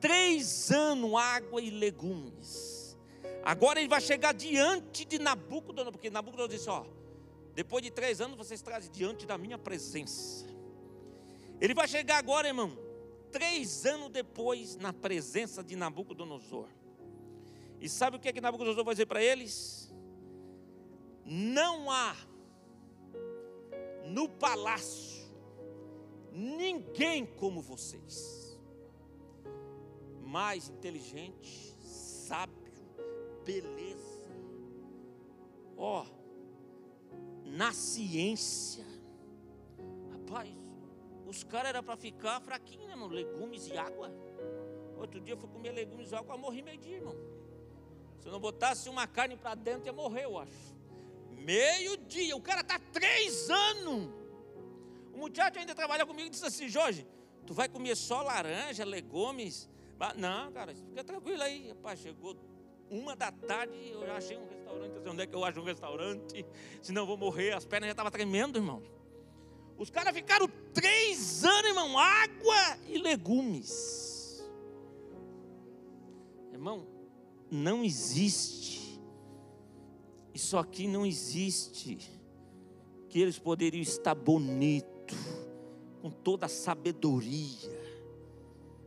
[0.00, 2.98] três anos água e legumes.
[3.44, 6.84] Agora ele vai chegar diante de Nabucodonosor, porque Nabucodonosor disse: Ó,
[7.54, 10.46] depois de três anos vocês trazem diante da minha presença.
[11.60, 12.76] Ele vai chegar agora, irmão,
[13.30, 16.68] três anos depois, na presença de Nabucodonosor.
[17.80, 19.92] E sabe o que é que Nabucodonosor vai dizer para eles?
[21.24, 22.16] Não há
[24.06, 25.30] no palácio,
[26.32, 28.58] ninguém como vocês,
[30.20, 32.72] mais inteligente, sábio,
[33.44, 34.30] beleza,
[35.76, 36.04] ó,
[37.44, 38.84] na ciência,
[40.10, 40.50] rapaz,
[41.26, 43.08] os caras eram para ficar fraquinhos, né, irmão?
[43.08, 44.12] Legumes e água.
[44.96, 47.16] Outro dia eu fui comer legumes e água, morri meio dia, irmão.
[48.20, 50.76] Se eu não botasse uma carne para dentro, ia morrer, eu acho.
[51.30, 54.08] Meio-dia, o cara está três anos.
[55.12, 57.04] O muchacho ainda trabalha comigo e disse assim: Jorge,
[57.44, 59.68] tu vai comer só laranja, legumes?
[60.16, 61.68] Não, cara, fica tranquilo aí.
[61.68, 62.36] Rapaz, chegou
[62.88, 64.98] uma da tarde, eu já achei um restaurante.
[64.98, 66.46] Assim, onde é que eu acho um restaurante?
[66.80, 67.52] Senão eu vou morrer.
[67.52, 68.82] As pernas já estavam tremendo, irmão.
[69.76, 74.44] Os caras ficaram três anos, irmão, água e legumes.
[76.52, 76.86] Irmão,
[77.50, 78.82] não existe
[80.34, 81.98] isso aqui não existe.
[83.08, 85.14] Que eles poderiam estar bonito,
[86.00, 87.70] com toda a sabedoria.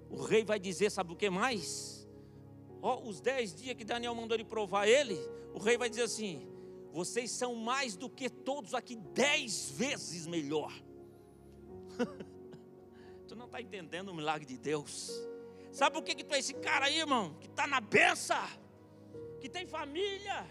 [0.10, 1.95] O rei vai dizer, sabe o que mais?
[3.04, 5.18] Os dez dias que Daniel mandou ele provar ele,
[5.54, 6.48] o rei vai dizer assim:
[6.92, 10.72] vocês são mais do que todos aqui, dez vezes melhor.
[13.28, 15.12] tu não está entendendo o milagre de Deus.
[15.72, 17.34] Sabe por que, que tu é esse cara aí, irmão?
[17.40, 18.48] Que está na benção,
[19.42, 20.46] que tem família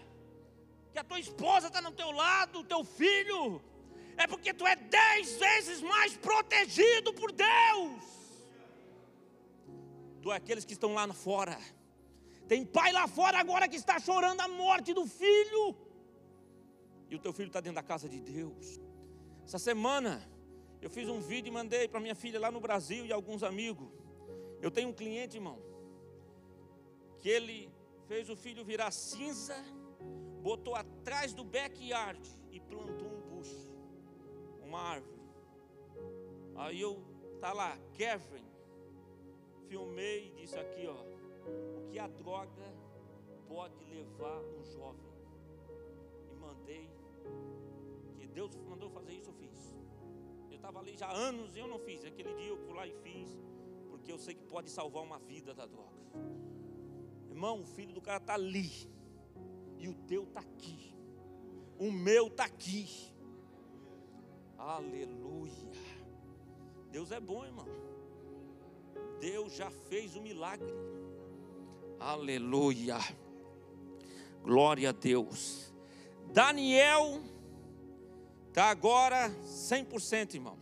[0.94, 3.60] que a tua esposa está no teu lado, o teu filho,
[4.16, 8.00] é porque tu é dez vezes mais protegido por Deus
[10.20, 11.58] do que aqueles que estão lá fora.
[12.46, 15.76] Tem pai lá fora agora que está chorando a morte do filho,
[17.08, 18.80] e o teu filho está dentro da casa de Deus.
[19.44, 20.28] Essa semana
[20.80, 23.88] eu fiz um vídeo e mandei para minha filha lá no Brasil e alguns amigos.
[24.60, 25.58] Eu tenho um cliente, irmão,
[27.18, 27.72] que ele
[28.06, 29.56] fez o filho virar cinza,
[30.42, 33.72] botou atrás do backyard e plantou um bucho,
[34.62, 35.22] uma árvore.
[36.56, 37.02] Aí eu
[37.40, 38.44] tá lá, Kevin,
[39.68, 41.13] filmei e disse aqui, ó,
[41.46, 42.74] o que a droga
[43.46, 45.12] pode levar um jovem.
[46.30, 46.90] E mandei,
[48.16, 49.74] que Deus mandou fazer isso, eu fiz.
[50.50, 52.04] Eu estava ali já há anos e eu não fiz.
[52.04, 53.28] Aquele dia eu fui lá e fiz,
[53.88, 55.98] porque eu sei que pode salvar uma vida da droga.
[57.28, 58.70] Irmão, o filho do cara está ali,
[59.78, 60.94] e o teu está aqui,
[61.78, 63.12] o meu está aqui.
[64.56, 65.72] Aleluia.
[66.90, 67.66] Deus é bom, irmão.
[69.20, 70.72] Deus já fez o milagre.
[71.98, 72.98] Aleluia.
[74.42, 75.72] Glória a Deus.
[76.32, 77.20] Daniel
[78.48, 80.58] está agora 100%, irmão.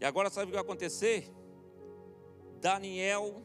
[0.00, 1.30] E agora sabe o que vai acontecer?
[2.60, 3.42] Daniel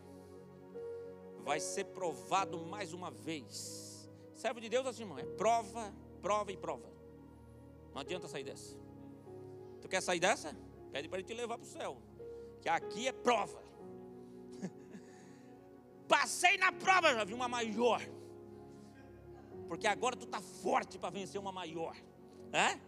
[1.44, 4.10] vai ser provado mais uma vez.
[4.36, 6.88] Servo de Deus assim, irmão, é prova, prova e prova.
[7.94, 8.76] Não adianta sair dessa.
[9.82, 10.56] Tu quer sair dessa?
[10.92, 11.98] Pede para ele te levar para o céu.
[12.62, 13.67] Que aqui é prova.
[16.08, 18.02] Passei na prova, já vi uma maior.
[19.68, 21.96] Porque agora tu está forte para vencer uma maior.
[22.52, 22.80] É?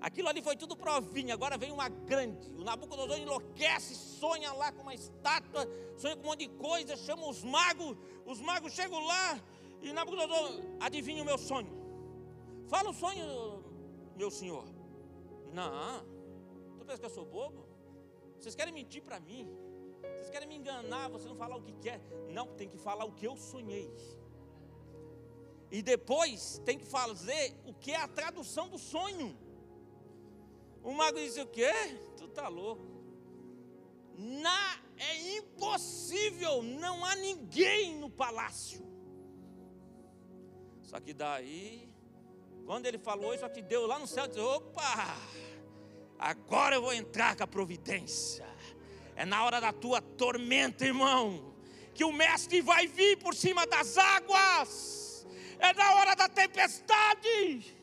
[0.00, 2.50] Aquilo ali foi tudo provinha, agora vem uma grande.
[2.52, 5.66] O Nabucodonosor enlouquece, sonha lá com uma estátua,
[5.96, 9.40] sonha com um monte de coisa, chama os magos, os magos chegam lá
[9.80, 11.72] e Nabucodonosor adivinha o meu sonho.
[12.68, 13.64] Fala o sonho,
[14.16, 14.66] meu senhor.
[15.52, 16.04] Não,
[16.78, 17.66] tu pensa que eu sou bobo?
[18.38, 19.48] Vocês querem mentir para mim?
[20.12, 22.00] Vocês querem me enganar, você não falar o que quer.
[22.30, 23.92] Não, tem que falar o que eu sonhei.
[25.70, 29.36] E depois tem que fazer o que é a tradução do sonho.
[30.82, 31.72] O mago disse o quê?
[32.16, 32.84] Tu tá louco.
[34.16, 38.84] Na, é impossível, não há ninguém no palácio.
[40.82, 41.92] Só que daí,
[42.64, 45.16] quando ele falou isso, só que deu lá no céu, disse, opa,
[46.18, 48.46] agora eu vou entrar com a providência.
[49.16, 51.54] É na hora da tua tormenta, irmão,
[51.94, 55.26] que o mestre vai vir por cima das águas.
[55.58, 57.74] É na hora da tempestade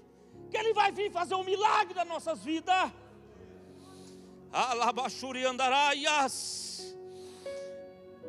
[0.50, 2.92] que ele vai vir fazer um milagre nas nossas vidas.
[4.52, 6.94] Alabachuri andaraias.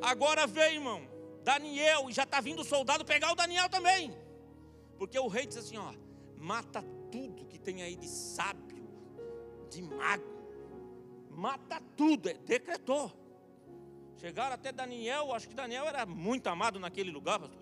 [0.01, 1.03] Agora vem, irmão,
[1.43, 4.17] Daniel, e já está vindo o soldado pegar o Daniel também.
[4.97, 5.93] Porque o rei diz assim: ó,
[6.37, 8.89] mata tudo que tem aí de sábio,
[9.69, 10.32] de mago
[11.33, 13.11] mata tudo, é, decretou.
[14.17, 17.61] Chegaram até Daniel, acho que Daniel era muito amado naquele lugar, pastor.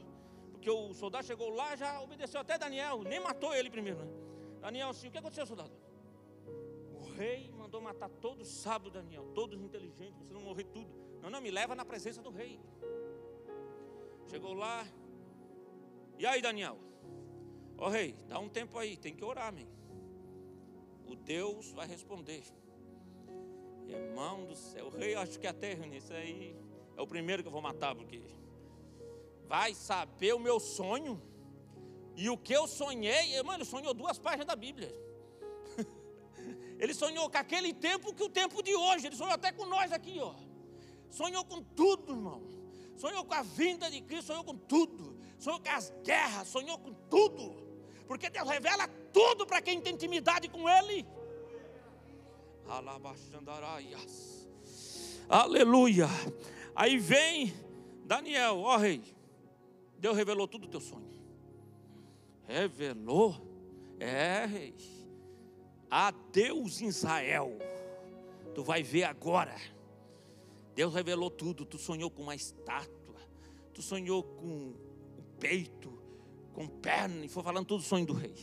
[0.53, 3.99] Porque o soldado chegou lá, já obedeceu até Daniel, nem matou ele primeiro.
[4.05, 4.13] Né?
[4.61, 5.73] Daniel, assim, o que aconteceu, soldado?
[6.93, 10.91] O rei mandou matar todos sábios, Daniel, todos inteligentes, você não morrer tudo.
[11.23, 12.61] Não, não, me leva na presença do rei.
[14.29, 14.87] Chegou lá,
[16.21, 16.77] e aí, Daniel?
[17.79, 19.67] Ó oh, rei, dá um tempo aí, tem que orar, amém.
[21.07, 22.43] O Deus vai responder.
[23.91, 26.57] Irmão do céu, o rei acho que até isso aí
[26.97, 28.21] é o primeiro que eu vou matar, porque
[29.47, 31.21] vai saber o meu sonho.
[32.17, 34.93] E o que eu sonhei, irmão, ele sonhou duas páginas da Bíblia.
[36.79, 39.93] Ele sonhou com aquele tempo que o tempo de hoje, ele sonhou até com nós
[39.93, 40.35] aqui, ó.
[41.11, 42.43] Sonhou com tudo, irmão.
[42.97, 45.19] Sonhou com a vinda de Cristo, sonhou com tudo.
[45.39, 47.57] Sonhou com as guerras, sonhou com tudo.
[48.07, 51.07] Porque Deus revela tudo para quem tem intimidade com Ele.
[55.29, 56.07] Aleluia.
[56.75, 57.53] Aí vem
[58.05, 59.03] Daniel, ó rei.
[59.99, 61.11] Deus revelou tudo o teu sonho.
[62.47, 63.37] Revelou?
[64.01, 64.75] É, rei.
[65.91, 67.57] A Deus Israel.
[68.55, 69.55] Tu vai ver agora.
[70.75, 71.65] Deus revelou tudo.
[71.65, 73.17] Tu sonhou com uma estátua.
[73.73, 74.75] Tu sonhou com
[75.19, 75.93] o peito,
[76.53, 77.25] com perna.
[77.25, 78.35] E foi falando tudo o sonho do rei.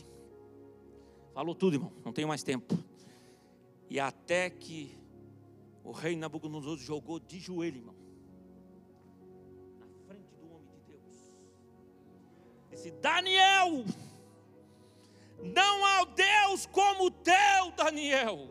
[1.34, 1.92] Falou tudo, irmão.
[2.04, 2.78] Não tenho mais tempo.
[3.90, 4.98] E até que
[5.82, 7.94] o rei Nabucodonosor jogou de joelho, irmão.
[9.78, 11.32] Na frente do homem de Deus.
[12.70, 13.84] Disse: Daniel,
[15.42, 18.48] não há Deus como o teu, Daniel.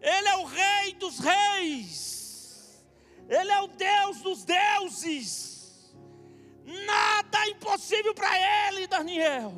[0.00, 2.84] Ele é o rei dos reis.
[3.28, 5.94] Ele é o Deus dos deuses.
[6.64, 9.52] Nada era impossível para ele, Daniel.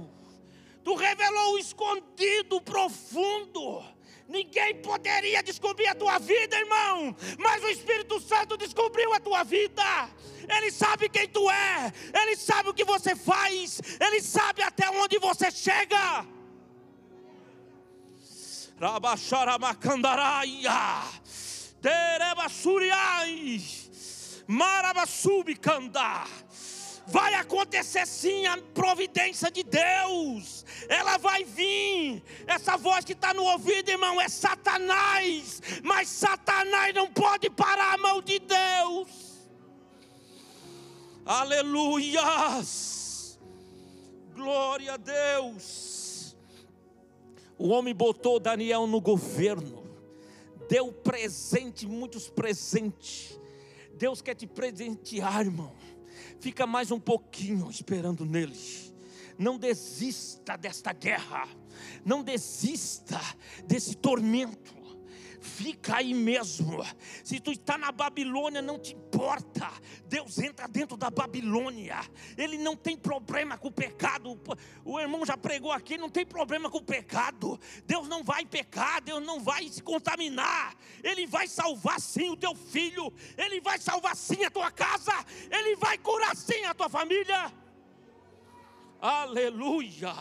[0.85, 3.83] Tu revelou o escondido, o profundo.
[4.29, 10.11] Ninguém poderia descobrir a tua vida, irmão, mas o Espírito Santo descobriu a tua vida.
[10.49, 15.19] Ele sabe quem tu é, ele sabe o que você faz, ele sabe até onde
[15.19, 16.25] você chega.
[18.79, 21.03] Rabacharamacandaраia,
[21.81, 23.63] Terebasuriai,
[24.47, 26.29] Marabasubicandar
[27.07, 32.23] vai acontecer sim a providência de Deus, ela vai vir.
[32.47, 37.99] Essa voz que está no ouvido, irmão, é Satanás, mas Satanás não pode parar a
[37.99, 39.25] mão de Deus.
[41.27, 42.69] Aleluias,
[44.35, 46.37] glória a Deus.
[47.57, 49.85] O homem botou Daniel no governo,
[50.69, 53.39] deu presente, muitos presentes.
[53.95, 55.84] Deus quer te presentear, irmão
[56.45, 58.55] Fica mais um pouquinho esperando nele.
[59.39, 61.49] Não desista desta guerra.
[62.05, 63.19] Não desista
[63.67, 64.75] desse tormento.
[65.45, 66.83] Fica aí mesmo.
[67.23, 69.71] Se tu está na Babilônia, não te importa.
[70.07, 72.01] Deus entra dentro da Babilônia.
[72.37, 74.41] Ele não tem problema com o pecado.
[74.83, 77.61] O irmão já pregou aqui, não tem problema com o pecado.
[77.85, 80.75] Deus não vai pecar, Deus não vai se contaminar.
[81.03, 83.13] Ele vai salvar sim o teu filho.
[83.37, 85.13] Ele vai salvar sim a tua casa.
[85.51, 87.53] Ele vai curar sim a tua família.
[88.99, 90.15] Aleluia.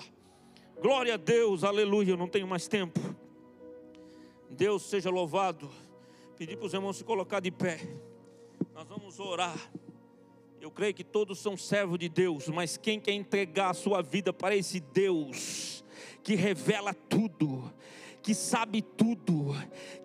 [0.82, 2.11] Glória a Deus, aleluia.
[2.11, 3.12] Eu não tenho mais tempo.
[4.54, 5.70] Deus seja louvado.
[6.38, 7.80] Pedir para os irmãos se colocar de pé.
[8.74, 9.58] Nós vamos orar.
[10.62, 14.32] Eu creio que todos são servos de Deus, mas quem quer entregar a sua vida
[14.32, 15.84] para esse Deus
[16.24, 17.74] que revela tudo,
[18.22, 19.54] que sabe tudo,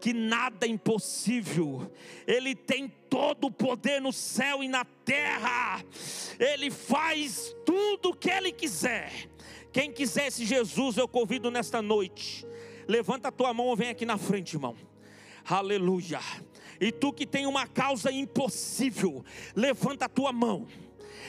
[0.01, 1.93] que nada é impossível,
[2.27, 5.85] Ele tem todo o poder no céu e na terra,
[6.41, 9.13] Ele faz tudo o que Ele quiser.
[9.73, 12.45] Quem quiser esse Jesus, eu convido nesta noite
[12.89, 14.75] Levanta a tua mão vem aqui na frente, irmão.
[15.45, 16.21] Aleluia.
[16.81, 19.23] E tu que tem uma causa impossível,
[19.55, 20.67] levanta a tua mão.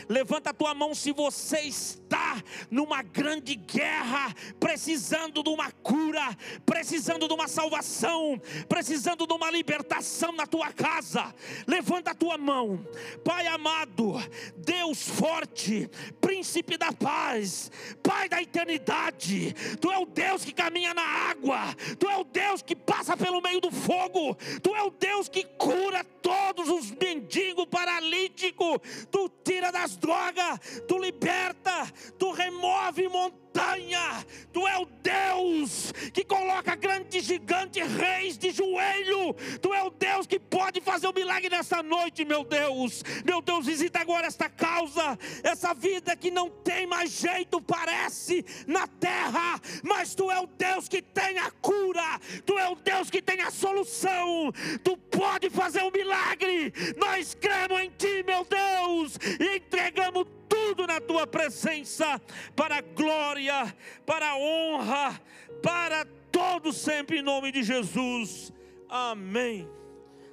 [0.07, 6.35] Levanta a tua mão se você está numa grande guerra, precisando de uma cura,
[6.65, 11.33] precisando de uma salvação, precisando de uma libertação na tua casa.
[11.67, 12.85] Levanta a tua mão,
[13.23, 14.13] Pai amado,
[14.57, 15.89] Deus forte,
[16.21, 17.71] Príncipe da paz,
[18.01, 19.53] Pai da eternidade.
[19.79, 23.41] Tu é o Deus que caminha na água, Tu é o Deus que passa pelo
[23.41, 28.79] meio do fogo, Tu é o Deus que cura todos os mendigos paralíticos,
[29.11, 31.87] Tu tira das drogas, tu liberta,
[32.17, 33.09] tu remove
[33.49, 39.89] montanha, tu é o Deus que coloca grandes gigantes, reis de joelho, tu é o
[39.89, 44.27] Deus que pode fazer o um milagre nessa noite, meu Deus, meu Deus, visita agora
[44.27, 50.39] esta causa, essa vida que não tem mais jeito, parece na terra, mas tu é
[50.39, 54.51] o Deus que tem a cura, tu é o Deus que tem a solução,
[54.83, 60.99] tu pode fazer um milagre, nós cremos em ti, meu Deus, e entregamos tudo na
[60.99, 62.19] tua presença,
[62.55, 63.75] para a glória,
[64.05, 65.21] para a honra,
[65.63, 68.51] para todos sempre em nome de Jesus.
[68.89, 69.69] Amém.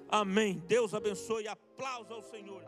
[0.09, 0.63] Amém.
[0.67, 1.47] Deus abençoe.
[1.47, 2.66] Aplausos ao Senhor.